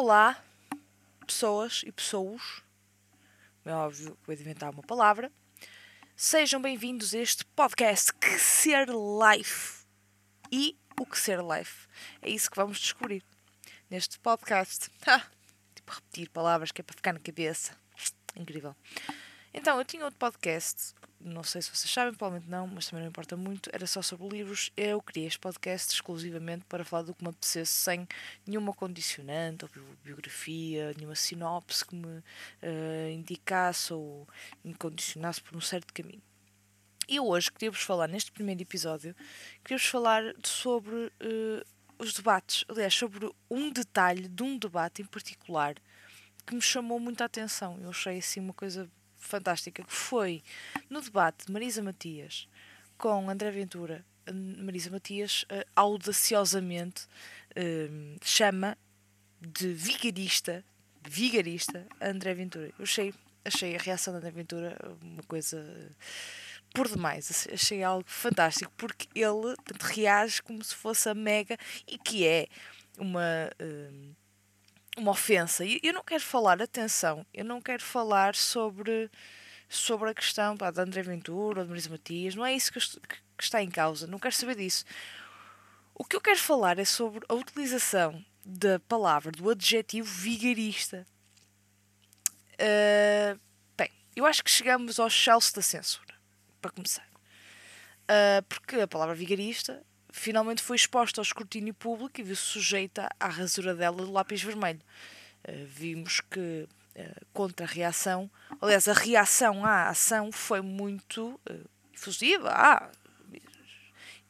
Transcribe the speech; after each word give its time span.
Olá, 0.00 0.40
pessoas 1.26 1.82
e 1.84 1.90
pessoas. 1.90 2.62
É 3.64 3.72
óbvio 3.72 4.16
vou 4.24 4.32
inventar 4.32 4.70
uma 4.70 4.84
palavra. 4.84 5.28
Sejam 6.14 6.62
bem-vindos 6.62 7.12
a 7.12 7.18
este 7.18 7.44
podcast 7.44 8.12
Que 8.14 8.38
Ser 8.38 8.86
Life. 8.90 9.84
E 10.52 10.78
o 11.00 11.04
que 11.04 11.18
ser 11.18 11.40
life? 11.40 11.88
É 12.22 12.30
isso 12.30 12.48
que 12.48 12.56
vamos 12.56 12.78
descobrir 12.78 13.24
neste 13.90 14.20
podcast. 14.20 14.88
Ah, 15.04 15.26
tipo, 15.74 15.92
repetir 15.92 16.30
palavras 16.30 16.70
que 16.70 16.80
é 16.80 16.84
para 16.84 16.94
ficar 16.94 17.12
na 17.12 17.18
cabeça. 17.18 17.76
Incrível. 18.36 18.76
Então, 19.52 19.78
eu 19.78 19.84
tinha 19.84 20.04
outro 20.04 20.20
podcast 20.20 20.94
não 21.20 21.42
sei 21.42 21.60
se 21.62 21.70
vocês 21.70 21.92
sabem, 21.92 22.14
provavelmente 22.14 22.50
não, 22.50 22.66
mas 22.66 22.86
também 22.86 23.02
não 23.02 23.10
importa 23.10 23.36
muito, 23.36 23.70
era 23.72 23.86
só 23.86 24.00
sobre 24.00 24.28
livros. 24.28 24.70
Eu 24.76 25.00
criei 25.02 25.26
este 25.26 25.38
podcast 25.38 25.92
exclusivamente 25.92 26.64
para 26.66 26.84
falar 26.84 27.02
do 27.02 27.14
que 27.14 27.22
me 27.22 27.30
apetecesse, 27.30 27.72
sem 27.72 28.06
nenhuma 28.46 28.72
condicionante 28.72 29.64
ou 29.64 29.70
biografia, 30.04 30.92
nenhuma 30.96 31.14
sinopse 31.14 31.84
que 31.84 31.94
me 31.94 32.06
uh, 32.18 33.10
indicasse 33.12 33.92
ou 33.92 34.26
me 34.62 34.74
condicionasse 34.74 35.42
por 35.42 35.56
um 35.56 35.60
certo 35.60 35.92
caminho. 35.92 36.22
E 37.08 37.18
hoje 37.18 37.50
queria-vos 37.50 37.80
falar, 37.80 38.06
neste 38.06 38.30
primeiro 38.30 38.60
episódio, 38.60 39.16
queria-vos 39.64 39.86
falar 39.86 40.22
sobre 40.44 40.94
uh, 40.94 41.66
os 41.98 42.12
debates, 42.14 42.64
aliás, 42.68 42.94
sobre 42.94 43.30
um 43.50 43.70
detalhe 43.70 44.28
de 44.28 44.42
um 44.42 44.56
debate 44.58 45.02
em 45.02 45.06
particular 45.06 45.74
que 46.46 46.54
me 46.54 46.62
chamou 46.62 47.00
muita 47.00 47.24
atenção. 47.24 47.78
Eu 47.80 47.90
achei 47.90 48.18
assim 48.18 48.40
uma 48.40 48.54
coisa 48.54 48.88
fantástica 49.18 49.82
que 49.82 49.92
foi 49.92 50.42
no 50.88 51.00
debate 51.00 51.46
de 51.46 51.52
Marisa 51.52 51.82
Matias 51.82 52.48
com 52.96 53.28
André 53.28 53.50
Ventura. 53.50 54.04
Marisa 54.58 54.90
Matias 54.90 55.44
uh, 55.44 55.64
audaciosamente 55.74 57.04
uh, 57.56 58.18
chama 58.22 58.76
de 59.40 59.72
vigarista, 59.72 60.64
vigarista 61.06 61.86
André 62.00 62.34
Ventura. 62.34 62.72
Eu 62.78 62.82
achei, 62.82 63.14
achei 63.44 63.76
a 63.76 63.78
reação 63.78 64.12
de 64.12 64.18
André 64.18 64.30
Ventura 64.30 64.76
uma 65.00 65.22
coisa 65.22 65.64
por 66.74 66.88
demais. 66.88 67.48
Achei 67.52 67.82
algo 67.82 68.08
fantástico 68.08 68.72
porque 68.76 69.08
ele 69.14 69.54
reage 69.80 70.42
como 70.42 70.62
se 70.62 70.74
fosse 70.74 71.08
a 71.08 71.14
Mega 71.14 71.56
e 71.86 71.98
que 71.98 72.26
é 72.26 72.46
uma. 72.98 73.50
Uh, 73.60 74.14
uma 74.98 75.12
ofensa. 75.12 75.64
E 75.64 75.80
eu 75.82 75.92
não 75.92 76.04
quero 76.04 76.22
falar, 76.22 76.60
atenção, 76.60 77.24
eu 77.32 77.44
não 77.44 77.60
quero 77.60 77.82
falar 77.82 78.34
sobre, 78.34 79.10
sobre 79.68 80.10
a 80.10 80.14
questão 80.14 80.56
pá, 80.56 80.70
de 80.70 80.80
André 80.80 81.02
Ventura 81.02 81.60
ou 81.60 81.64
de 81.64 81.70
Marisa 81.70 81.90
Matias, 81.90 82.34
não 82.34 82.44
é 82.44 82.54
isso 82.54 82.72
que, 82.72 82.80
que, 82.80 83.16
está 83.44 83.62
em 83.62 83.70
causa, 83.70 84.06
não 84.06 84.18
quero 84.18 84.34
saber 84.34 84.56
disso. 84.56 84.84
O 85.94 86.04
que 86.04 86.14
eu 86.14 86.20
quero 86.20 86.38
falar 86.38 86.78
é 86.78 86.84
sobre 86.84 87.24
a 87.28 87.34
utilização 87.34 88.24
da 88.44 88.78
palavra, 88.80 89.32
do 89.32 89.50
adjetivo 89.50 90.08
vigarista. 90.08 91.06
Uh, 92.54 93.38
bem, 93.76 93.90
eu 94.16 94.24
acho 94.24 94.42
que 94.42 94.50
chegamos 94.50 94.98
ao 94.98 95.10
chalço 95.10 95.54
da 95.54 95.62
censura, 95.62 96.14
para 96.60 96.70
começar. 96.70 97.06
Uh, 98.04 98.42
porque 98.48 98.76
a 98.76 98.88
palavra 98.88 99.14
vigarista 99.14 99.84
finalmente 100.10 100.62
foi 100.62 100.76
exposta 100.76 101.20
ao 101.20 101.22
escrutínio 101.22 101.74
público 101.74 102.20
e 102.20 102.24
viu-se 102.24 102.42
sujeita 102.42 103.08
à 103.18 103.28
rasura 103.28 103.74
dela 103.74 104.04
de 104.04 104.10
lápis 104.10 104.42
vermelho. 104.42 104.80
Uh, 105.46 105.66
vimos 105.66 106.20
que 106.20 106.66
uh, 106.96 107.26
contra 107.32 107.66
a 107.66 107.68
reação, 107.68 108.30
aliás, 108.60 108.88
a 108.88 108.92
reação 108.92 109.64
à 109.64 109.88
ação 109.88 110.32
foi 110.32 110.60
muito 110.60 111.40
uh, 111.48 111.70
efusiva. 111.92 112.50
Ah, 112.52 112.90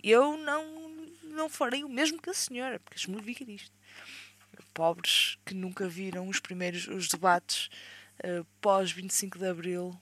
eu 0.03 0.37
não, 0.37 0.91
não 1.25 1.49
farei 1.49 1.85
o 1.85 1.89
mesmo 1.89 2.21
que 2.21 2.31
a 2.31 2.35
senhora, 2.35 2.79
porque 2.81 3.11
muito 3.11 3.25
vigarista. 3.25 3.77
Pobres 4.75 5.39
que 5.45 5.55
nunca 5.55 5.89
viram 5.89 6.29
os 6.29 6.39
primeiros 6.39 6.87
os 6.87 7.09
debates 7.09 7.69
uh, 8.25 8.45
pós 8.61 8.93
25 8.93 9.39
de 9.39 9.47
Abril. 9.47 10.01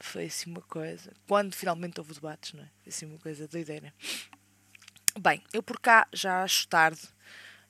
Foi 0.00 0.24
assim 0.24 0.50
uma 0.50 0.62
coisa. 0.62 1.12
Quando 1.28 1.54
finalmente 1.54 2.00
houve 2.00 2.14
debates, 2.14 2.52
não 2.52 2.64
é? 2.64 2.70
Foi 2.82 2.90
assim 2.90 3.06
uma 3.06 3.18
coisa 3.18 3.46
doideira. 3.46 3.94
Bem, 5.20 5.42
eu 5.52 5.62
por 5.62 5.78
cá 5.78 6.08
já 6.10 6.42
acho 6.42 6.66
tarde, 6.68 7.00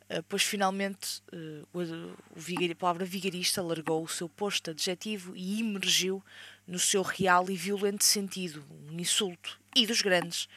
uh, 0.09 0.23
pois 0.29 0.45
finalmente 0.45 1.21
uh, 1.33 1.67
o, 1.73 1.81
o 1.81 2.71
a 2.71 2.75
palavra 2.77 3.05
vigarista 3.05 3.61
largou 3.61 4.05
o 4.05 4.09
seu 4.09 4.29
posto 4.29 4.71
adjetivo 4.71 5.37
e 5.37 5.61
emergiu 5.61 6.25
no 6.67 6.79
seu 6.79 7.03
real 7.03 7.51
e 7.51 7.57
violento 7.57 8.05
sentido, 8.05 8.65
um 8.89 8.99
insulto, 8.99 9.61
e 9.75 9.87
dos 9.87 10.03
grandes. 10.03 10.49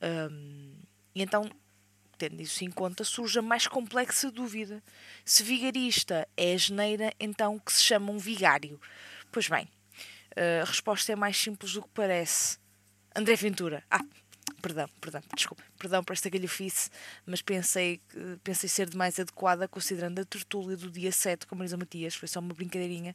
Um, 0.00 0.74
e 1.14 1.22
então, 1.22 1.50
tendo 2.16 2.40
isso 2.40 2.64
em 2.64 2.70
conta, 2.70 3.04
surge 3.04 3.38
a 3.38 3.42
mais 3.42 3.66
complexa 3.66 4.30
dúvida. 4.30 4.82
Se 5.26 5.42
vigarista 5.42 6.26
é 6.34 6.54
a 6.54 6.56
geneira, 6.56 7.12
então 7.20 7.58
que 7.58 7.72
se 7.74 7.82
chama 7.82 8.10
um 8.10 8.18
vigário? 8.18 8.80
Pois 9.30 9.48
bem, 9.48 9.68
a 10.62 10.64
resposta 10.64 11.12
é 11.12 11.16
mais 11.16 11.36
simples 11.36 11.74
do 11.74 11.82
que 11.82 11.88
parece. 11.92 12.58
André 13.14 13.36
Ventura. 13.36 13.84
Ah, 13.90 14.04
Perdão, 14.62 14.88
perdão, 15.00 15.20
desculpa. 15.34 15.64
Perdão 15.76 16.04
por 16.04 16.12
esta 16.12 16.30
galhofice, 16.30 16.88
mas 17.26 17.42
pensei, 17.42 18.00
pensei 18.44 18.68
ser 18.68 18.88
demais 18.88 19.18
adequada 19.18 19.66
considerando 19.66 20.20
a 20.20 20.24
tertúlia 20.24 20.76
do 20.76 20.88
dia 20.88 21.10
7 21.10 21.48
com 21.48 21.56
Marisa 21.56 21.76
Matias. 21.76 22.14
Foi 22.14 22.28
só 22.28 22.38
uma 22.38 22.54
brincadeirinha, 22.54 23.12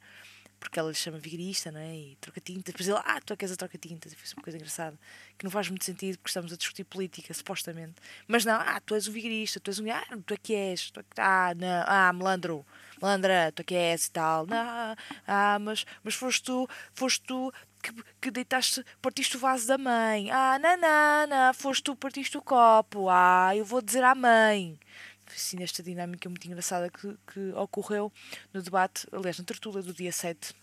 porque 0.60 0.78
ela 0.78 0.90
lhe 0.90 0.96
chama 0.96 1.18
vigarista, 1.18 1.72
não 1.72 1.80
é? 1.80 1.96
E 1.96 2.18
troca 2.20 2.42
tinta. 2.42 2.72
Depois 2.74 2.88
ele, 2.88 2.98
ah, 2.98 3.22
tu 3.24 3.32
é 3.32 3.38
que 3.38 3.46
és 3.46 3.52
a 3.54 3.56
troca 3.56 3.78
tintas. 3.78 4.14
Foi 4.14 4.26
uma 4.36 4.44
coisa 4.44 4.58
engraçada, 4.58 5.00
que 5.38 5.46
não 5.46 5.52
faz 5.52 5.70
muito 5.70 5.86
sentido 5.86 6.18
porque 6.18 6.30
estamos 6.30 6.52
a 6.52 6.58
discutir 6.58 6.84
política, 6.84 7.34
supostamente. 7.34 7.96
Mas 8.28 8.44
não, 8.44 8.60
ah, 8.60 8.82
tu 8.86 8.94
és 8.94 9.08
um 9.08 9.12
vigarista, 9.14 9.60
tu 9.60 9.70
és 9.70 9.80
um. 9.80 9.90
Ah, 9.90 10.04
tu 10.26 10.34
é 10.34 10.38
que 10.38 10.54
és. 10.54 10.92
Tu 10.92 11.00
é 11.00 11.04
que... 11.04 11.22
Ah, 11.22 11.54
não, 11.56 11.84
ah, 11.88 12.12
melandro. 12.12 12.66
Melandra, 13.02 13.54
tu 13.56 13.62
é 13.62 13.64
que 13.64 13.76
és 13.76 14.08
e 14.08 14.12
tal. 14.12 14.46
Não, 14.48 14.96
ah, 15.26 15.60
mas, 15.60 15.86
mas 16.04 16.14
foste 16.14 16.44
tu, 16.44 16.68
foste 16.94 17.22
tu 17.26 17.54
que, 17.92 18.04
que 18.22 18.32
deitaste, 18.32 18.84
partiste 19.02 19.38
o 19.38 19.40
vaso 19.40 19.68
da 19.68 19.78
mãe. 19.78 20.30
Ah, 20.32 20.60
nanana, 20.60 21.54
foste 21.54 21.84
tu, 21.84 21.96
partiste 21.96 22.38
o 22.38 22.42
copo. 22.42 23.10
Ah, 23.10 23.56
eu 23.56 23.66
vou 23.66 23.82
dizer 23.82 24.04
à 24.04 24.14
mãe. 24.14 24.80
Assim, 25.28 25.62
esta 25.62 25.84
dinâmica 25.84 26.30
muito 26.30 26.46
engraçada 26.48 26.90
que, 26.90 27.18
que 27.32 27.52
ocorreu 27.54 28.12
no 28.54 28.62
debate, 28.62 29.08
aliás, 29.12 29.38
na 29.38 29.44
tertúlia 29.44 29.82
do 29.82 29.94
dia 29.94 30.12
7 30.12 30.56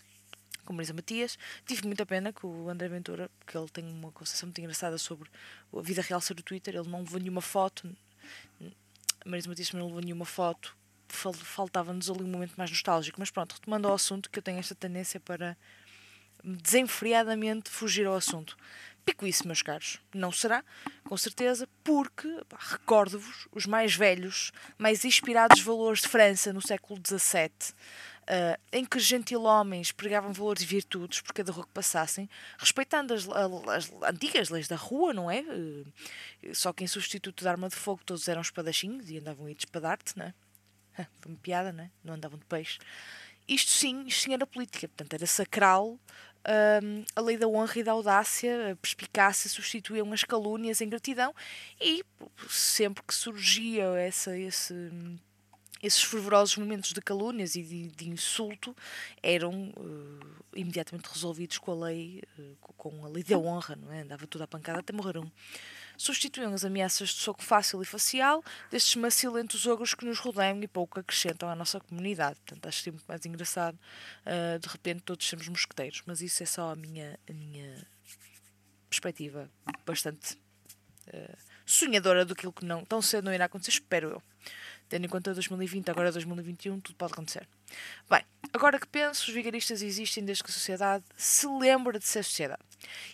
com 0.64 0.72
Marisa 0.72 0.94
Matias. 0.94 1.38
Tive 1.66 1.86
muita 1.86 2.06
pena 2.06 2.32
que 2.32 2.46
o 2.46 2.68
André 2.70 2.88
Ventura, 2.88 3.30
que 3.46 3.56
ele 3.56 3.68
tem 3.68 3.84
uma 3.84 4.10
concepção 4.10 4.46
muito 4.46 4.58
engraçada 4.60 4.96
sobre 4.96 5.28
a 5.76 5.80
vida 5.82 6.00
real 6.00 6.20
ser 6.20 6.32
o 6.32 6.42
Twitter, 6.42 6.74
ele 6.74 6.88
não 6.88 7.00
levou 7.00 7.20
nenhuma 7.20 7.42
foto. 7.42 7.94
Marisa 9.26 9.48
Matias 9.48 9.72
não 9.72 9.86
levou 9.86 10.00
nenhuma 10.00 10.24
foto. 10.24 10.74
Faltava-nos 11.08 12.10
ali 12.10 12.24
um 12.24 12.28
momento 12.28 12.54
mais 12.56 12.70
nostálgico. 12.70 13.20
Mas 13.20 13.30
pronto, 13.30 13.52
retomando 13.52 13.86
ao 13.86 13.94
assunto, 13.94 14.30
que 14.30 14.38
eu 14.38 14.42
tenho 14.42 14.58
esta 14.58 14.74
tendência 14.74 15.20
para 15.20 15.56
desenfreadamente 16.44 17.70
fugir 17.70 18.06
ao 18.06 18.14
assunto. 18.14 18.56
Pico 19.04 19.26
isso, 19.26 19.46
meus 19.46 19.60
caros. 19.60 20.00
Não 20.14 20.32
será, 20.32 20.64
com 21.04 21.16
certeza, 21.16 21.68
porque, 21.82 22.28
recordo-vos, 22.58 23.46
os 23.52 23.66
mais 23.66 23.94
velhos, 23.94 24.50
mais 24.78 25.04
inspirados 25.04 25.60
valores 25.60 26.00
de 26.00 26.08
França 26.08 26.52
no 26.52 26.66
século 26.66 26.98
XVII, 27.06 27.50
uh, 28.24 28.60
em 28.72 28.84
que 28.84 28.98
gentilhomens 28.98 29.92
pregavam 29.92 30.32
valores 30.32 30.62
e 30.62 30.66
virtudes 30.66 31.20
por 31.20 31.34
cada 31.34 31.52
rua 31.52 31.66
que 31.66 31.72
passassem, 31.72 32.28
respeitando 32.58 33.12
as, 33.12 33.28
as, 33.28 33.92
as 33.92 33.92
antigas 34.14 34.48
leis 34.48 34.68
da 34.68 34.76
rua, 34.76 35.12
não 35.12 35.30
é? 35.30 35.40
Uh, 35.42 35.92
só 36.54 36.72
que 36.72 36.82
em 36.82 36.86
substituto 36.86 37.42
de 37.42 37.48
arma 37.48 37.68
de 37.68 37.76
fogo 37.76 38.02
todos 38.06 38.26
eram 38.26 38.40
espadachinhos 38.40 39.10
e 39.10 39.18
andavam 39.18 39.46
aí 39.46 39.54
de 39.54 39.66
espadarte, 39.66 40.16
não 40.16 40.26
é? 40.26 40.34
Foi 41.20 41.32
uma 41.32 41.38
piada, 41.38 41.72
não 41.72 41.84
é? 41.84 41.90
Não 42.02 42.14
andavam 42.14 42.38
de 42.38 42.46
peixe. 42.46 42.78
Isto 43.46 43.70
sim, 43.72 44.04
isto 44.06 44.22
sim 44.22 44.32
era 44.32 44.46
política, 44.46 44.88
portanto 44.88 45.12
era 45.12 45.26
sacral 45.26 45.98
um, 46.46 47.04
a 47.16 47.20
lei 47.20 47.36
da 47.36 47.48
honra 47.48 47.78
e 47.78 47.82
da 47.82 47.92
audácia, 47.92 48.72
a 48.72 48.76
perspicácia 48.76 49.48
substituíam 49.48 50.12
as 50.12 50.24
calúnias 50.24 50.80
em 50.80 50.88
gratidão 50.88 51.34
e 51.80 52.04
sempre 52.48 53.02
que 53.02 53.14
surgia 53.14 53.84
essa, 53.96 54.36
esse, 54.36 54.74
esses 55.84 56.02
fervorosos 56.02 56.56
momentos 56.56 56.92
de 56.92 57.00
calúnias 57.00 57.54
e 57.54 57.62
de, 57.62 57.88
de 57.88 58.08
insulto 58.08 58.74
eram 59.22 59.72
uh, 59.76 60.44
imediatamente 60.54 61.06
resolvidos 61.06 61.58
com 61.58 61.72
a 61.72 61.86
lei, 61.86 62.22
uh, 62.38 62.72
com 62.76 63.04
a 63.04 63.08
lei 63.08 63.22
da 63.22 63.38
honra, 63.38 63.76
não 63.76 63.92
é? 63.92 64.00
Andava 64.00 64.26
tudo 64.26 64.42
à 64.42 64.46
pancada 64.46 64.80
até 64.80 64.92
morrer 64.92 65.18
um 65.18 65.30
substituíam 65.96 66.52
as 66.52 66.64
ameaças 66.64 67.10
de 67.10 67.20
soco 67.20 67.42
fácil 67.42 67.80
e 67.82 67.84
facial 67.84 68.42
destes 68.70 68.96
macilentos 68.96 69.66
ogros 69.66 69.94
que 69.94 70.04
nos 70.04 70.18
rodeiam 70.18 70.60
e 70.62 70.68
pouco 70.68 70.98
acrescentam 70.98 71.48
à 71.48 71.54
nossa 71.54 71.80
comunidade. 71.80 72.36
Portanto, 72.40 72.66
acho 72.66 72.82
sempre 72.82 73.02
mais 73.06 73.24
engraçado 73.24 73.78
uh, 74.26 74.58
de 74.58 74.68
repente 74.68 75.02
todos 75.02 75.28
sermos 75.28 75.48
mosqueteiros, 75.48 76.02
mas 76.06 76.20
isso 76.20 76.42
é 76.42 76.46
só 76.46 76.72
a 76.72 76.76
minha, 76.76 77.18
a 77.28 77.32
minha 77.32 77.86
perspectiva 78.88 79.50
bastante 79.86 80.36
uh, 81.08 81.36
sonhadora 81.66 82.24
do 82.24 82.34
que 82.34 82.64
não 82.64 82.84
tão 82.84 83.02
cedo 83.02 83.24
não 83.26 83.34
irá 83.34 83.46
acontecer, 83.46 83.70
espero 83.70 84.10
eu. 84.10 84.22
Tendo 84.88 85.06
em 85.06 85.08
conta 85.08 85.32
2020, 85.32 85.90
agora 85.90 86.12
2021, 86.12 86.78
tudo 86.80 86.96
pode 86.96 87.12
acontecer. 87.12 87.48
Bem, 88.08 88.22
Agora 88.54 88.78
que 88.78 88.86
penso, 88.86 89.26
os 89.26 89.34
vigaristas 89.34 89.82
existem 89.82 90.24
desde 90.24 90.44
que 90.44 90.48
a 90.48 90.52
sociedade 90.52 91.04
se 91.16 91.44
lembra 91.44 91.98
de 91.98 92.06
ser 92.06 92.22
sociedade. 92.22 92.62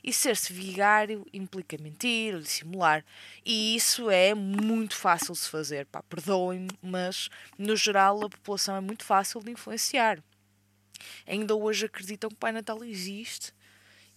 E 0.04 0.12
ser-se 0.12 0.52
vigário 0.52 1.26
implica 1.32 1.78
mentir 1.80 2.38
dissimular. 2.40 3.02
E 3.42 3.74
isso 3.74 4.10
é 4.10 4.34
muito 4.34 4.94
fácil 4.94 5.32
de 5.32 5.38
se 5.38 5.48
fazer. 5.48 5.88
Perdoem-me, 6.10 6.68
mas 6.82 7.30
no 7.56 7.74
geral 7.74 8.22
a 8.22 8.28
população 8.28 8.76
é 8.76 8.82
muito 8.82 9.02
fácil 9.02 9.40
de 9.40 9.50
influenciar. 9.50 10.22
Ainda 11.26 11.54
hoje 11.54 11.86
acreditam 11.86 12.28
que 12.28 12.36
o 12.36 12.38
Pai 12.38 12.52
Natal 12.52 12.84
existe 12.84 13.54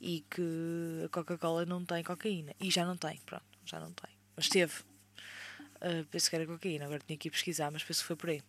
e 0.02 0.26
que 0.30 1.06
a 1.06 1.08
Coca-Cola 1.08 1.66
não 1.66 1.86
tem 1.86 2.04
cocaína. 2.04 2.54
E 2.60 2.70
já 2.70 2.84
não 2.84 2.98
tem, 2.98 3.18
pronto, 3.26 3.46
já 3.66 3.80
não 3.80 3.92
tem. 3.92 4.10
Mas 4.36 4.48
teve. 4.48 4.74
Uh, 5.78 6.06
penso 6.10 6.30
que 6.30 6.36
era 6.36 6.46
cocaína, 6.46 6.86
agora 6.86 7.02
tinha 7.06 7.18
que 7.18 7.28
ir 7.28 7.32
pesquisar, 7.32 7.70
mas 7.72 7.84
penso 7.84 8.02
que 8.02 8.08
foi 8.08 8.16
por 8.16 8.30
aí. 8.30 8.42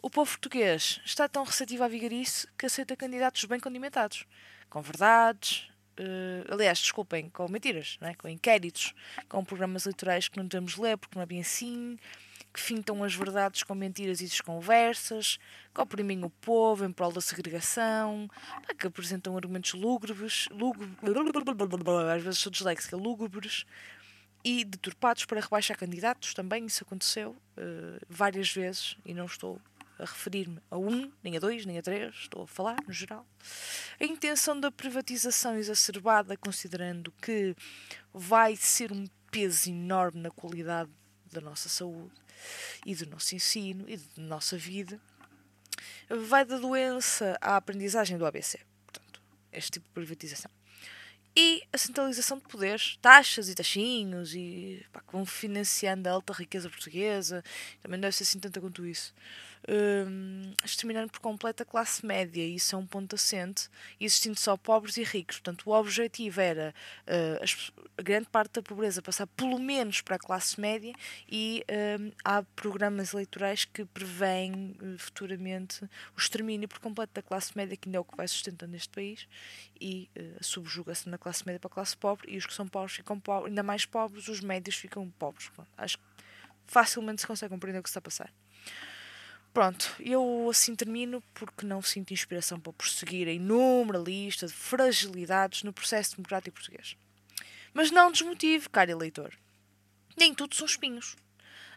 O 0.00 0.10
povo 0.10 0.30
português 0.30 1.00
está 1.04 1.28
tão 1.28 1.44
receptivo 1.44 1.84
à 1.84 1.88
vigarice 1.88 2.46
que 2.58 2.66
aceita 2.66 2.96
candidatos 2.96 3.44
bem 3.44 3.60
condimentados, 3.60 4.26
com 4.68 4.80
verdades, 4.82 5.68
uh, 5.98 6.52
aliás, 6.52 6.78
desculpem, 6.78 7.28
com 7.30 7.48
mentiras, 7.48 7.98
é? 8.00 8.14
com 8.14 8.28
inquéritos, 8.28 8.94
com 9.28 9.44
programas 9.44 9.86
eleitorais 9.86 10.28
que 10.28 10.36
não 10.38 10.46
devemos 10.46 10.76
ler 10.76 10.96
porque 10.96 11.16
não 11.16 11.22
é 11.22 11.26
bem 11.26 11.40
assim, 11.40 11.96
que 12.52 12.60
fintam 12.60 13.02
as 13.02 13.14
verdades 13.14 13.62
com 13.62 13.74
mentiras 13.74 14.20
e 14.20 14.24
desconversas, 14.24 15.38
que 15.74 15.80
oprimem 15.80 16.22
o 16.24 16.30
povo 16.30 16.84
em 16.84 16.92
prol 16.92 17.10
da 17.10 17.20
segregação, 17.20 18.28
que 18.78 18.86
apresentam 18.86 19.36
argumentos 19.36 19.72
lúgubres, 19.72 20.48
lúgubres 20.50 20.90
às 22.14 22.22
vezes 22.22 22.38
sou 22.40 22.52
disléxica, 22.52 22.96
lúgubres, 22.96 23.64
e 24.44 24.64
deturpados 24.64 25.24
para 25.24 25.40
rebaixar 25.40 25.76
candidatos, 25.78 26.34
também 26.34 26.66
isso 26.66 26.82
aconteceu 26.84 27.30
uh, 27.30 28.06
várias 28.08 28.52
vezes, 28.52 28.96
e 29.04 29.14
não 29.14 29.26
estou 29.26 29.60
a 29.98 30.04
referir-me 30.04 30.58
a 30.70 30.76
um, 30.76 31.12
nem 31.22 31.36
a 31.36 31.40
dois, 31.40 31.64
nem 31.64 31.78
a 31.78 31.82
três, 31.82 32.14
estou 32.14 32.42
a 32.42 32.46
falar 32.46 32.76
no 32.86 32.92
geral. 32.92 33.26
A 34.00 34.04
intenção 34.04 34.58
da 34.58 34.70
privatização 34.70 35.56
exacerbada, 35.56 36.36
considerando 36.36 37.12
que 37.22 37.54
vai 38.12 38.56
ser 38.56 38.92
um 38.92 39.06
peso 39.30 39.70
enorme 39.70 40.20
na 40.20 40.30
qualidade 40.30 40.90
da 41.30 41.40
nossa 41.40 41.68
saúde 41.68 42.12
e 42.84 42.94
do 42.94 43.06
nosso 43.06 43.34
ensino 43.34 43.88
e 43.88 43.96
da 43.96 44.22
nossa 44.22 44.58
vida, 44.58 45.00
vai 46.08 46.44
da 46.44 46.58
doença 46.58 47.38
à 47.40 47.56
aprendizagem 47.56 48.18
do 48.18 48.26
ABC. 48.26 48.60
Portanto, 48.84 49.22
este 49.52 49.72
tipo 49.72 49.86
de 49.86 49.92
privatização. 49.92 50.50
E 51.34 51.62
a 51.72 51.78
centralização 51.78 52.36
de 52.36 52.44
poderes, 52.44 52.98
taxas 53.00 53.48
e 53.48 53.54
taxinhos, 53.54 54.34
e 54.34 54.84
pá, 54.92 55.00
que 55.00 55.12
vão 55.12 55.24
financiando 55.24 56.08
a 56.08 56.12
alta 56.12 56.32
riqueza 56.32 56.68
portuguesa, 56.68 57.42
também 57.80 57.96
não 57.96 58.02
deve 58.02 58.16
ser 58.16 58.24
assim 58.24 58.38
tanta 58.38 58.60
quanto 58.60 58.84
isso 58.84 59.14
um, 59.68 60.52
exterminando 60.64 61.10
por 61.10 61.20
completo 61.20 61.62
a 61.62 61.66
classe 61.66 62.04
média, 62.04 62.42
e 62.42 62.56
isso 62.56 62.74
é 62.74 62.78
um 62.78 62.86
ponto 62.86 63.14
assente, 63.14 63.68
existindo 64.00 64.38
só 64.38 64.56
pobres 64.56 64.96
e 64.96 65.02
ricos. 65.02 65.36
Portanto, 65.36 65.68
o 65.68 65.72
objetivo 65.72 66.40
era 66.40 66.74
uh, 67.06 67.42
as, 67.42 67.72
a 67.96 68.02
grande 68.02 68.28
parte 68.28 68.54
da 68.54 68.62
pobreza 68.62 69.00
passar 69.02 69.26
pelo 69.28 69.58
menos 69.58 70.00
para 70.00 70.16
a 70.16 70.18
classe 70.18 70.60
média, 70.60 70.92
e 71.30 71.64
um, 72.00 72.12
há 72.24 72.42
programas 72.42 73.12
eleitorais 73.12 73.64
que 73.64 73.84
prevêem 73.84 74.76
uh, 74.80 74.98
futuramente 74.98 75.84
o 76.16 76.18
extermínio 76.18 76.68
por 76.68 76.78
completo 76.78 77.12
da 77.14 77.22
classe 77.22 77.56
média, 77.56 77.76
que 77.76 77.88
ainda 77.88 77.98
é 77.98 78.00
o 78.00 78.04
que 78.04 78.16
vai 78.16 78.26
sustentando 78.26 78.74
este 78.76 78.88
país, 78.88 79.28
e 79.80 80.08
uh, 80.16 80.38
a 80.40 80.42
subjugação 80.42 81.10
da 81.10 81.18
classe 81.18 81.46
média 81.46 81.60
para 81.60 81.68
a 81.68 81.74
classe 81.74 81.96
pobre, 81.96 82.32
e 82.32 82.36
os 82.36 82.46
que 82.46 82.54
são 82.54 82.66
pobres 82.66 82.96
ficam 82.96 83.18
pobres, 83.18 83.48
ainda 83.48 83.62
mais 83.62 83.86
pobres, 83.86 84.28
os 84.28 84.40
médios 84.40 84.76
ficam 84.76 85.08
pobres. 85.18 85.50
Bom, 85.56 85.66
acho 85.76 85.98
que 85.98 86.04
facilmente 86.66 87.20
se 87.20 87.26
consegue 87.26 87.50
compreender 87.50 87.80
o 87.80 87.82
que 87.82 87.88
está 87.88 87.98
a 87.98 88.02
passar. 88.02 88.32
Pronto, 89.52 89.94
eu 90.00 90.48
assim 90.50 90.74
termino 90.74 91.22
porque 91.34 91.66
não 91.66 91.82
sinto 91.82 92.12
inspiração 92.12 92.58
para 92.58 92.72
prosseguir 92.72 93.28
a 93.28 93.32
inúmera 93.32 93.98
lista 93.98 94.46
de 94.46 94.52
fragilidades 94.52 95.62
no 95.62 95.74
processo 95.74 96.16
democrático 96.16 96.56
português. 96.56 96.96
Mas 97.74 97.90
não 97.90 98.10
desmotive, 98.10 98.70
caro 98.70 98.90
eleitor. 98.90 99.38
Nem 100.16 100.34
tudo 100.34 100.54
são 100.54 100.66
espinhos. 100.66 101.16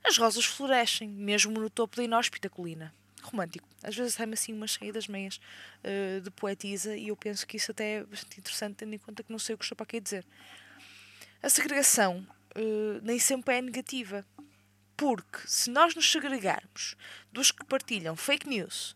As 0.04 0.18
rosas 0.18 0.46
florescem, 0.46 1.10
mesmo 1.10 1.60
no 1.60 1.70
topo 1.70 1.98
da 1.98 2.04
inóspita 2.04 2.50
colina. 2.50 2.94
Romântico. 3.22 3.68
Às 3.84 3.96
vezes 3.96 4.14
sai-me 4.14 4.36
assim 4.36 4.54
umas 4.54 4.74
saídas 4.74 5.08
meias 5.08 5.40
uh, 5.84 6.22
de 6.22 6.30
poetisa 6.30 6.96
e 6.96 7.08
eu 7.08 7.18
penso 7.18 7.46
que 7.46 7.58
isso 7.58 7.72
até 7.72 7.96
é 7.96 8.04
bastante 8.04 8.40
interessante, 8.40 8.76
tendo 8.76 8.94
em 8.94 9.00
conta 9.00 9.24
que 9.24 9.32
não 9.32 9.40
sei 9.40 9.56
o 9.56 9.58
que 9.58 9.66
estou 9.66 9.76
para 9.76 9.84
aqui 9.84 10.00
dizer. 10.00 10.26
A 11.42 11.50
segregação 11.50 12.26
uh, 12.56 13.02
nem 13.04 13.20
sempre 13.20 13.56
é 13.56 13.62
negativa. 13.62 14.26
Porque 14.98 15.40
se 15.46 15.70
nós 15.70 15.94
nos 15.94 16.10
segregarmos 16.10 16.96
dos 17.32 17.52
que 17.52 17.66
partilham 17.66 18.16
fake 18.16 18.48
news, 18.48 18.96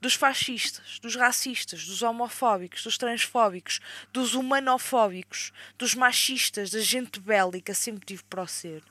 dos 0.00 0.14
fascistas, 0.14 0.98
dos 1.00 1.14
racistas, 1.14 1.84
dos 1.84 2.02
homofóbicos, 2.02 2.82
dos 2.82 2.96
transfóbicos, 2.96 3.80
dos 4.12 4.34
humanofóbicos, 4.34 5.52
dos 5.76 5.94
machistas, 5.94 6.70
da 6.70 6.80
gente 6.80 7.20
bélica, 7.20 7.74
sempre 7.74 8.06
tive 8.06 8.22
para 8.24 8.42
o 8.42 8.46
ser. 8.46 8.82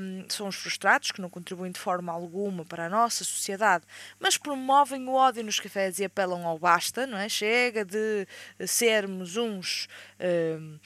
Um, 0.00 0.28
são 0.28 0.48
os 0.48 0.56
frustrados 0.56 1.12
que 1.12 1.20
não 1.20 1.30
contribuem 1.30 1.70
de 1.70 1.78
forma 1.78 2.10
alguma 2.10 2.64
para 2.64 2.86
a 2.86 2.88
nossa 2.88 3.22
sociedade, 3.22 3.84
mas 4.18 4.36
promovem 4.36 5.06
o 5.06 5.12
ódio 5.12 5.44
nos 5.44 5.60
cafés 5.60 5.98
e 5.98 6.04
apelam 6.04 6.44
ao 6.46 6.58
basta, 6.58 7.06
não 7.06 7.16
é? 7.16 7.28
Chega 7.28 7.84
de 7.84 8.26
sermos 8.66 9.36
uns 9.36 9.86
um, 10.18 10.78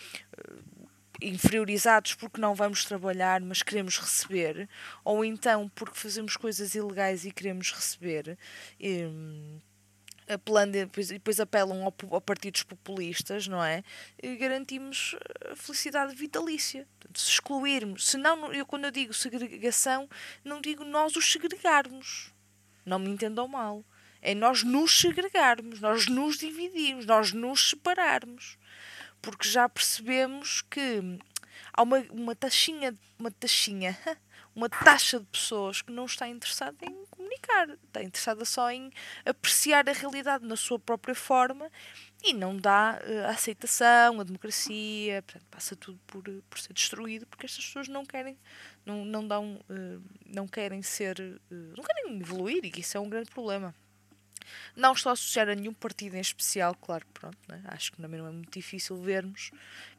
inferiorizados 1.28 2.14
porque 2.14 2.40
não 2.40 2.54
vamos 2.54 2.84
trabalhar, 2.84 3.40
mas 3.40 3.62
queremos 3.62 3.98
receber, 3.98 4.68
ou 5.04 5.24
então 5.24 5.68
porque 5.74 5.98
fazemos 5.98 6.36
coisas 6.36 6.74
ilegais 6.74 7.24
e 7.24 7.30
queremos 7.30 7.72
receber. 7.72 8.38
E, 8.78 9.04
apelando, 10.28 10.72
depois, 10.72 11.08
depois 11.08 11.40
apelam 11.40 11.86
a, 11.86 12.20
partidos 12.20 12.62
populistas, 12.62 13.46
não 13.46 13.62
é? 13.62 13.82
E 14.22 14.36
garantimos 14.36 15.16
a 15.50 15.56
felicidade 15.56 16.14
vitalícia. 16.14 16.86
Portanto, 16.98 17.20
se 17.20 17.30
excluirmos, 17.30 18.08
se 18.08 18.16
não, 18.16 18.52
eu 18.52 18.66
quando 18.66 18.84
eu 18.84 18.90
digo 18.90 19.12
segregação, 19.12 20.08
não 20.44 20.60
digo 20.60 20.84
nós 20.84 21.16
os 21.16 21.30
segregarmos. 21.30 22.32
Não 22.84 22.98
me 22.98 23.10
entendam 23.10 23.48
mal. 23.48 23.84
É 24.20 24.34
nós 24.34 24.62
nos 24.62 24.98
segregarmos, 24.98 25.80
nós 25.80 26.06
nos 26.06 26.38
dividirmos, 26.38 27.04
nós 27.04 27.32
nos 27.32 27.70
separarmos 27.70 28.56
porque 29.24 29.48
já 29.48 29.66
percebemos 29.66 30.60
que 30.60 31.18
há 31.72 31.82
uma, 31.82 31.98
uma 32.10 32.36
taxinha, 32.36 32.94
uma 33.18 33.30
taxinha, 33.30 33.98
uma 34.54 34.68
taxa 34.68 35.18
de 35.18 35.24
pessoas 35.24 35.80
que 35.80 35.90
não 35.90 36.04
está 36.04 36.28
interessada 36.28 36.76
em 36.82 37.06
comunicar, 37.06 37.70
está 37.70 38.02
interessada 38.02 38.44
só 38.44 38.70
em 38.70 38.92
apreciar 39.24 39.88
a 39.88 39.92
realidade 39.92 40.46
na 40.46 40.56
sua 40.56 40.78
própria 40.78 41.14
forma 41.14 41.70
e 42.22 42.34
não 42.34 42.54
dá 42.54 43.00
uh, 43.02 43.26
a 43.26 43.30
aceitação, 43.30 44.20
a 44.20 44.24
democracia, 44.24 45.22
portanto, 45.22 45.46
passa 45.50 45.74
tudo 45.74 45.98
por, 46.06 46.22
por 46.50 46.58
ser 46.58 46.74
destruído 46.74 47.26
porque 47.26 47.46
estas 47.46 47.64
pessoas 47.64 47.88
não 47.88 48.04
querem, 48.04 48.36
não, 48.84 49.06
não 49.06 49.26
dão, 49.26 49.58
uh, 49.70 50.02
não 50.26 50.46
querem 50.46 50.82
ser, 50.82 51.16
não 51.50 51.82
querem 51.82 52.20
evoluir 52.20 52.62
e 52.66 52.80
isso 52.80 52.98
é 52.98 53.00
um 53.00 53.08
grande 53.08 53.30
problema. 53.30 53.74
Não 54.76 54.92
estou 54.92 55.10
a 55.10 55.12
associar 55.12 55.48
a 55.48 55.54
nenhum 55.54 55.72
partido 55.72 56.16
em 56.16 56.20
especial, 56.20 56.74
claro 56.74 57.04
pronto, 57.12 57.38
né? 57.48 57.62
acho 57.66 57.92
que 57.92 58.00
também 58.00 58.20
não 58.20 58.28
é 58.28 58.32
muito 58.32 58.52
difícil 58.52 58.96
vermos 58.96 59.50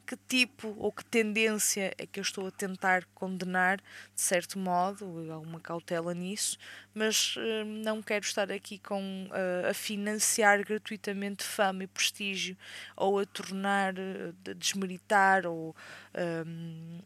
que 0.06 0.16
tipo 0.28 0.74
ou 0.78 0.92
que 0.92 1.04
tendência 1.04 1.92
é 1.98 2.06
que 2.06 2.20
eu 2.20 2.22
estou 2.22 2.46
a 2.46 2.50
tentar 2.50 3.04
condenar, 3.14 3.78
de 3.78 4.20
certo 4.20 4.58
modo, 4.58 5.30
alguma 5.32 5.58
cautela 5.58 6.14
nisso, 6.14 6.56
mas 6.94 7.36
uh, 7.36 7.64
não 7.64 8.00
quero 8.00 8.24
estar 8.24 8.50
aqui 8.50 8.78
com 8.78 9.26
uh, 9.26 9.68
a 9.68 9.74
financiar 9.74 10.64
gratuitamente 10.64 11.44
fama 11.44 11.84
e 11.84 11.86
prestígio 11.86 12.56
ou 12.96 13.18
a 13.18 13.26
tornar, 13.26 13.94
uh, 13.94 14.54
desmeritar 14.54 15.46
ou 15.46 15.74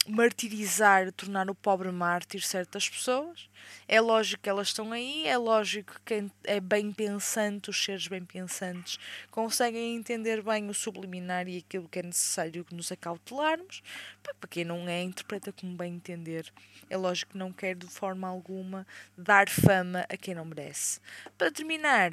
martirizar, 0.07 1.11
tornar 1.11 1.50
o 1.50 1.54
pobre 1.54 1.90
mártir 1.90 2.47
certas 2.47 2.88
pessoas. 2.88 3.49
É 3.88 4.00
lógico 4.00 4.45
que 4.45 4.49
elas 4.49 4.69
estão 4.69 4.92
aí, 4.92 5.26
é 5.26 5.37
lógico 5.37 5.95
que 5.95 6.00
quem 6.14 6.30
é 6.45 6.61
bem 6.61 6.92
pensante, 6.92 7.71
os 7.71 7.85
seres 7.85 8.07
bem 8.07 8.25
pensantes, 8.25 9.00
conseguem 9.33 9.97
entender 9.97 10.40
bem 10.42 10.69
o 10.69 10.75
subliminar 10.75 11.49
e 11.49 11.59
aquilo 11.59 11.88
que 11.88 11.99
é 11.99 12.02
necessário 12.04 12.64
que 12.64 12.73
nos 12.73 12.90
acautelarmos. 12.93 13.83
Para 14.23 14.49
quem 14.49 14.65
não 14.65 14.89
é, 14.89 15.03
interpreta 15.03 15.53
como 15.53 15.77
bem 15.77 15.95
entender. 15.95 16.53
É 16.89 16.97
lógico 16.97 17.33
que 17.33 17.39
não 17.39 17.53
quero 17.53 17.81
de 17.81 17.87
forma 17.87 18.29
alguma 18.29 18.87
dar 19.17 19.49
fama 19.49 20.07
a 20.09 20.17
quem 20.17 20.35
não 20.35 20.45
merece. 20.45 21.01
Para 21.37 21.51
terminar, 21.51 22.13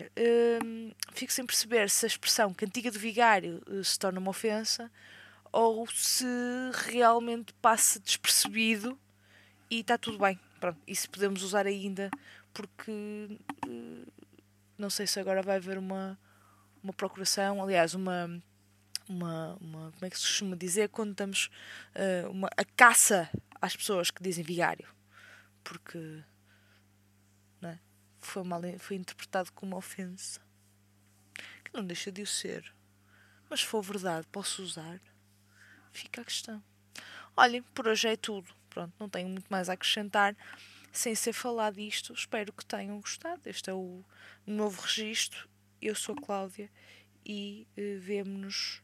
hum, 0.64 0.92
fico 1.14 1.32
sem 1.32 1.46
perceber 1.46 1.90
se 1.90 2.06
a 2.06 2.08
expressão 2.08 2.54
cantiga 2.54 2.92
do 2.92 3.00
vigário 3.00 3.62
eh, 3.70 3.84
se 3.84 3.98
torna 3.98 4.20
uma 4.20 4.32
ofensa 4.32 4.92
ou 5.52 5.88
se 5.88 6.26
realmente 6.86 7.54
passa 7.56 8.00
despercebido 8.00 8.98
e 9.70 9.80
está 9.80 9.98
tudo 9.98 10.18
bem. 10.18 10.40
Pronto, 10.60 10.80
isso 10.88 11.10
podemos 11.10 11.44
usar 11.44 11.66
ainda 11.66 12.10
porque 12.54 12.92
uh, 12.92 14.12
não 14.78 14.90
sei 14.90 15.06
se 15.06 15.20
agora 15.20 15.42
vai 15.42 15.58
haver 15.58 15.78
uma, 15.78 16.18
uma 16.84 16.94
procuração, 16.94 17.62
aliás, 17.62 17.94
uma 17.94 18.42
uma, 19.10 19.56
uma 19.56 19.92
como 19.92 20.06
é 20.06 20.10
que 20.10 20.18
se 20.18 20.26
costuma 20.26 20.56
dizer 20.56 20.90
quando 20.90 21.12
estamos 21.12 21.50
uh, 21.96 22.30
uma, 22.30 22.50
a 22.58 22.66
caça 22.66 23.30
às 23.62 23.76
pessoas 23.76 24.12
que 24.12 24.22
dizem 24.22 24.44
vigário 24.44 24.88
porque 25.64 26.24
é? 27.62 27.78
foi, 28.20 28.44
mal, 28.44 28.62
foi 28.80 28.96
interpretado 28.96 29.52
como 29.54 29.76
ofensa 29.76 30.40
que 31.68 31.74
não 31.74 31.86
deixa 31.86 32.12
de 32.12 32.22
o 32.22 32.28
ser. 32.28 32.74
Mas 33.50 33.62
se 33.62 33.66
for 33.66 33.82
verdade, 33.82 34.26
posso 34.32 34.64
usar? 34.64 35.00
Fica 35.92 36.22
a 36.22 36.26
questão. 36.26 36.64
Olhem, 37.36 37.62
por 37.62 37.88
hoje 37.88 38.08
é 38.08 38.16
tudo. 38.16 38.54
Pronto, 38.70 38.94
não 39.00 39.10
tenho 39.10 39.30
muito 39.30 39.48
mais 39.50 39.70
a 39.70 39.74
acrescentar 39.74 40.36
sem 40.92 41.14
ser 41.16 41.34
falar 41.34 41.72
disto. 41.72 42.14
Espero 42.14 42.54
que 42.54 42.66
tenham 42.66 43.00
gostado. 43.00 43.42
Este 43.46 43.70
é 43.70 43.74
o 43.74 44.04
novo 44.46 44.82
registro. 44.82 45.50
Eu 45.82 45.96
sou 45.96 46.16
a 46.18 46.22
Cláudia 46.22 46.70
e 47.26 47.68
uh, 47.78 48.00
vemo-nos 48.00 48.82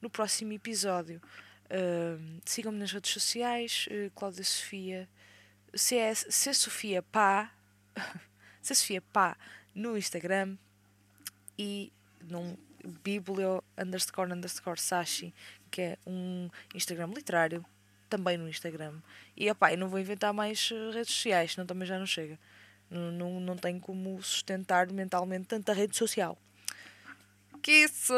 no 0.00 0.10
próximo 0.10 0.52
episódio. 0.52 1.20
Uh, 1.66 2.40
Sigam-me 2.44 2.78
nas 2.78 2.92
redes 2.92 3.10
sociais, 3.12 3.86
uh, 3.90 4.10
Cláudia 4.14 4.44
Sofia, 4.44 5.08
CS, 5.74 6.26
C 6.30 6.54
Sofia 6.54 7.02
Pá, 7.02 7.52
C 8.62 8.74
Sofia 8.74 9.02
Pá 9.02 9.36
no 9.74 9.96
Instagram 9.96 10.56
e 11.58 11.92
num 12.22 12.56
biblio 13.04 13.62
underscore 13.76 14.32
underscore 14.32 14.80
sashi, 14.80 15.34
que 15.70 15.82
é 15.82 15.98
um 16.06 16.48
Instagram 16.74 17.08
literário, 17.14 17.64
também 18.08 18.38
no 18.38 18.48
Instagram. 18.48 18.94
E 19.36 19.50
opá, 19.50 19.72
eu 19.72 19.78
não 19.78 19.88
vou 19.88 19.98
inventar 19.98 20.32
mais 20.32 20.70
eh, 20.72 20.90
redes 20.92 21.12
sociais, 21.14 21.52
senão 21.52 21.66
também 21.66 21.86
já 21.86 21.98
não 21.98 22.06
chega. 22.06 22.38
Não, 22.90 23.12
não, 23.12 23.40
não 23.40 23.56
tenho 23.56 23.78
como 23.80 24.22
sustentar 24.22 24.90
mentalmente 24.90 25.46
tanta 25.46 25.72
rede 25.74 25.96
social. 25.96 26.38
Kisses! 27.62 28.08